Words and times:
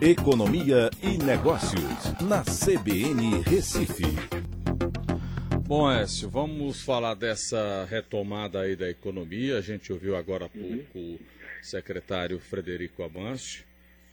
Economia 0.00 0.90
e 1.02 1.16
Negócios, 1.16 1.80
na 2.20 2.42
CBN 2.42 3.40
Recife. 3.42 4.02
Bom, 5.66 5.90
Écio, 5.90 6.28
vamos 6.28 6.82
falar 6.82 7.14
dessa 7.14 7.86
retomada 7.88 8.60
aí 8.60 8.74
da 8.74 8.90
economia. 8.90 9.56
A 9.56 9.60
gente 9.60 9.92
ouviu 9.92 10.16
agora 10.16 10.46
há 10.46 10.48
pouco 10.48 10.98
o 10.98 11.20
secretário 11.62 12.38
Frederico 12.40 13.02
Amâncio 13.02 13.64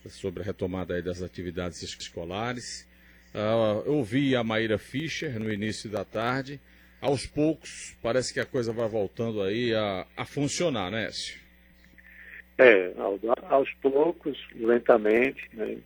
sobre 0.08 0.44
a 0.44 0.46
retomada 0.46 0.94
aí 0.94 1.02
das 1.02 1.22
atividades 1.22 1.82
escolares. 1.82 2.88
Uh, 3.34 3.84
eu 3.86 3.96
ouvi 3.96 4.36
a 4.36 4.44
Maíra 4.44 4.78
Fischer 4.78 5.40
no 5.40 5.52
início 5.52 5.90
da 5.90 6.06
tarde. 6.06 6.60
Aos 7.02 7.26
poucos, 7.26 7.96
parece 8.02 8.32
que 8.32 8.40
a 8.40 8.46
coisa 8.46 8.72
vai 8.72 8.88
voltando 8.88 9.42
aí 9.42 9.74
a, 9.74 10.06
a 10.16 10.26
funcionar, 10.26 10.92
né, 10.92 11.08
Écio? 11.08 11.41
É, 12.62 12.94
aos 13.50 13.74
poucos, 13.82 14.38
lentamente, 14.56 15.50
né, 15.52 15.78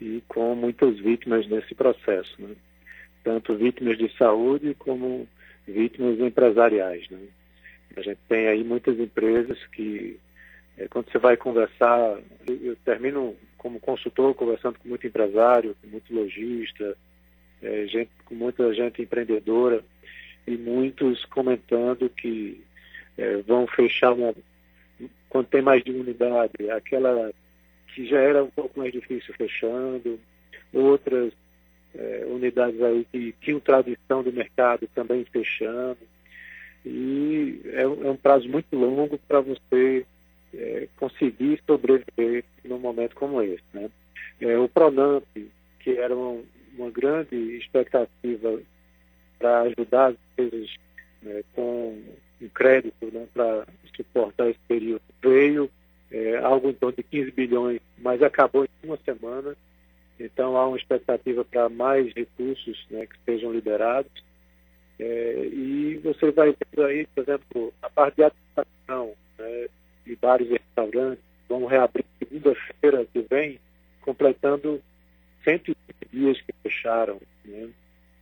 e 0.00 0.20
com 0.26 0.54
muitas 0.56 0.98
vítimas 0.98 1.46
nesse 1.46 1.74
processo, 1.76 2.34
né? 2.40 2.56
tanto 3.22 3.54
vítimas 3.54 3.96
de 3.96 4.10
saúde 4.16 4.74
como 4.74 5.28
vítimas 5.66 6.18
empresariais. 6.18 7.08
Né? 7.08 7.20
A 7.96 8.02
gente 8.02 8.18
tem 8.28 8.48
aí 8.48 8.64
muitas 8.64 8.98
empresas 8.98 9.58
que, 9.68 10.18
é, 10.76 10.88
quando 10.88 11.10
você 11.10 11.18
vai 11.18 11.36
conversar, 11.36 12.18
eu, 12.48 12.56
eu, 12.62 12.76
termino 12.84 13.36
como 13.56 13.78
consultor 13.78 14.34
conversando 14.34 14.78
com 14.78 14.88
muito 14.88 15.06
empresário, 15.06 15.76
com 15.80 15.86
muito 15.86 16.12
lojista, 16.12 16.96
é, 17.62 17.86
gente, 17.86 18.10
com 18.24 18.34
muita 18.34 18.74
gente 18.74 19.00
empreendedora, 19.00 19.84
e 20.46 20.56
muitos 20.56 21.24
comentando 21.26 22.10
que 22.10 22.60
é, 23.16 23.36
vão 23.38 23.66
fechar 23.68 24.12
uma, 24.12 24.34
quando 25.34 25.48
tem 25.48 25.62
mais 25.62 25.82
de 25.82 25.90
uma 25.90 26.04
unidade, 26.04 26.70
aquela 26.70 27.32
que 27.92 28.06
já 28.06 28.20
era 28.20 28.44
um 28.44 28.50
pouco 28.50 28.78
mais 28.78 28.92
difícil 28.92 29.34
fechando, 29.34 30.20
outras 30.72 31.32
é, 31.92 32.24
unidades 32.28 32.80
aí 32.80 33.04
que 33.10 33.34
tinham 33.40 33.58
tradição 33.58 34.22
do 34.22 34.32
mercado 34.32 34.88
também 34.94 35.24
fechando. 35.24 35.98
E 36.86 37.60
é, 37.64 37.82
é 37.82 37.86
um 37.88 38.16
prazo 38.16 38.48
muito 38.48 38.76
longo 38.76 39.18
para 39.26 39.40
você 39.40 40.06
é, 40.54 40.86
conseguir 40.98 41.60
sobreviver 41.66 42.44
num 42.64 42.78
momento 42.78 43.16
como 43.16 43.42
esse. 43.42 43.64
Né? 43.72 43.90
É, 44.40 44.56
o 44.56 44.68
Pronamp, 44.68 45.24
que 45.80 45.98
era 45.98 46.14
uma, 46.14 46.44
uma 46.78 46.90
grande 46.92 47.34
expectativa 47.56 48.60
para 49.40 49.62
ajudar 49.62 50.10
as 50.10 50.16
empresas 50.30 50.76
com 51.54 52.02
um 52.40 52.48
crédito 52.48 53.06
né, 53.12 53.26
para 53.32 53.66
suportar 53.96 54.50
esse 54.50 54.58
período, 54.68 55.02
veio 55.22 55.70
é, 56.10 56.36
algo 56.38 56.70
em 56.70 56.74
torno 56.74 56.96
de 56.96 57.02
15 57.02 57.30
bilhões, 57.32 57.80
mas 57.98 58.22
acabou 58.22 58.64
em 58.64 58.86
uma 58.86 58.98
semana. 58.98 59.56
Então 60.18 60.56
há 60.56 60.68
uma 60.68 60.76
expectativa 60.76 61.44
para 61.44 61.68
mais 61.68 62.12
recursos 62.14 62.86
né, 62.90 63.06
que 63.06 63.16
sejam 63.24 63.52
liberados. 63.52 64.12
É, 64.98 65.48
e 65.52 66.00
você 66.04 66.30
vai 66.30 66.52
ter 66.52 66.84
aí, 66.84 67.06
por 67.06 67.22
exemplo, 67.22 67.74
a 67.82 67.90
parte 67.90 68.16
de 68.16 68.24
administração 68.24 69.12
né, 69.38 69.68
de 70.06 70.16
bares 70.16 70.48
e 70.48 70.52
restaurantes 70.52 71.24
vão 71.48 71.66
reabrir 71.66 72.04
segunda-feira 72.18 73.06
que 73.12 73.20
vem, 73.22 73.58
completando 74.02 74.80
120 75.42 75.76
dias 76.12 76.40
que 76.40 76.52
fecharam. 76.62 77.20
Né? 77.44 77.70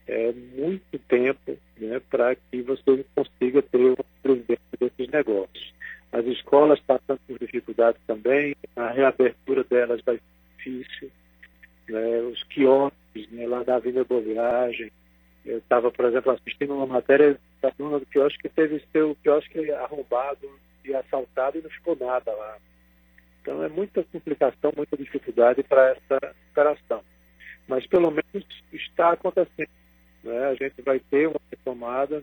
É 0.06 0.32
muito 0.32 0.98
tempo 1.08 1.58
né, 1.76 2.00
para 2.22 2.36
que 2.36 2.62
você 2.62 3.04
consiga 3.16 3.62
ter 3.62 3.78
uma 3.78 3.96
presidência 4.22 4.78
desses 4.78 5.08
negócios. 5.08 5.74
As 6.12 6.24
escolas 6.26 6.78
passando 6.80 7.18
por 7.26 7.36
dificuldades 7.36 8.00
também, 8.06 8.54
a 8.76 8.90
reabertura 8.90 9.64
delas 9.64 10.00
vai 10.02 10.16
ser 10.16 10.22
difícil. 10.56 11.10
Né, 11.88 12.20
os 12.20 12.40
quiosques 12.44 13.28
né, 13.32 13.44
lá 13.48 13.64
da 13.64 13.74
Avenida 13.74 14.04
Boa 14.04 14.20
Viagem. 14.20 14.92
Eu 15.44 15.58
estava, 15.58 15.90
por 15.90 16.04
exemplo, 16.04 16.30
assistindo 16.30 16.74
uma 16.74 16.86
matéria 16.86 17.36
da 17.60 17.72
dona 17.76 17.98
do 17.98 18.06
quiosque 18.06 18.42
que 18.42 18.48
teve 18.48 18.80
seu 18.92 19.16
quiosque 19.16 19.72
arrombado 19.72 20.48
e 20.84 20.94
assaltado 20.94 21.58
e 21.58 21.62
não 21.62 21.70
ficou 21.70 21.96
nada 21.96 22.30
lá. 22.30 22.56
Então 23.40 23.64
é 23.64 23.68
muita 23.68 24.04
complicação, 24.04 24.72
muita 24.76 24.96
dificuldade 24.96 25.64
para 25.64 25.90
essa 25.90 26.34
operação. 26.52 27.02
Mas 27.66 27.84
pelo 27.88 28.12
menos 28.12 28.46
está 28.72 29.10
acontecendo. 29.10 29.81
Né? 30.22 30.46
A 30.46 30.54
gente 30.54 30.80
vai 30.82 30.98
ter 30.98 31.28
uma 31.28 31.40
retomada. 31.50 32.22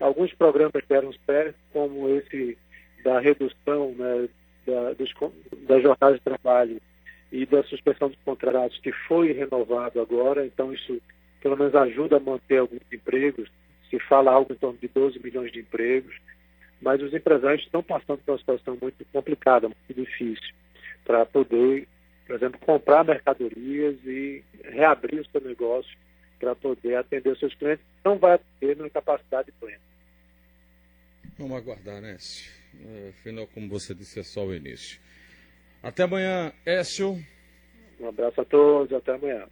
Alguns 0.00 0.32
programas 0.34 0.82
deram 0.88 1.12
certo, 1.24 1.56
como 1.72 2.08
esse 2.08 2.58
da 3.02 3.20
redução 3.20 3.92
né, 3.92 4.28
da, 4.66 4.92
dos, 4.94 5.14
da 5.66 5.80
jornada 5.80 6.14
de 6.14 6.20
trabalho 6.20 6.80
e 7.30 7.46
da 7.46 7.62
suspensão 7.64 8.08
dos 8.08 8.18
contratos, 8.24 8.78
que 8.80 8.92
foi 8.92 9.32
renovado 9.32 10.00
agora. 10.00 10.44
Então, 10.44 10.72
isso 10.72 11.00
pelo 11.40 11.56
menos 11.56 11.74
ajuda 11.74 12.16
a 12.16 12.20
manter 12.20 12.58
alguns 12.58 12.82
empregos. 12.92 13.48
Se 13.88 13.98
fala 14.00 14.32
algo 14.32 14.52
em 14.52 14.56
torno 14.56 14.78
de 14.78 14.88
12 14.88 15.20
milhões 15.22 15.52
de 15.52 15.60
empregos. 15.60 16.16
Mas 16.80 17.00
os 17.00 17.14
empresários 17.14 17.62
estão 17.62 17.82
passando 17.82 18.18
por 18.18 18.32
uma 18.32 18.38
situação 18.38 18.76
muito 18.80 19.04
complicada, 19.12 19.68
muito 19.68 19.94
difícil, 19.94 20.54
para 21.04 21.24
poder, 21.24 21.88
por 22.26 22.36
exemplo, 22.36 22.60
comprar 22.60 23.04
mercadorias 23.04 23.96
e 24.04 24.44
reabrir 24.62 25.20
o 25.20 25.30
seu 25.30 25.40
negócio 25.40 25.96
para 26.38 26.54
poder 26.54 26.96
atender 26.96 27.30
os 27.30 27.38
seus 27.38 27.54
clientes, 27.54 27.84
não 28.04 28.18
vai 28.18 28.34
atender 28.34 28.76
na 28.76 28.90
capacidade 28.90 29.52
plena. 29.52 29.80
Vamos 31.38 31.56
aguardar, 31.56 32.00
né, 32.00 32.14
Écio? 32.14 32.50
Afinal, 33.10 33.46
como 33.48 33.68
você 33.68 33.94
disse, 33.94 34.20
é 34.20 34.22
só 34.22 34.44
o 34.44 34.54
início. 34.54 35.00
Até 35.82 36.02
amanhã, 36.02 36.52
Écio. 36.64 37.18
Um 38.00 38.08
abraço 38.08 38.40
a 38.40 38.44
todos, 38.44 38.92
até 38.92 39.14
amanhã. 39.14 39.46